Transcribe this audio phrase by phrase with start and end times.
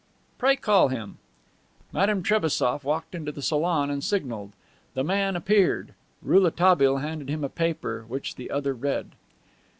[0.39, 1.19] "Pray call him."
[1.91, 4.51] Madame Trebassof walked into the salon and signaled.
[4.95, 5.93] The man appeared.
[6.23, 9.11] Rouletabille handed him a paper, which the other read.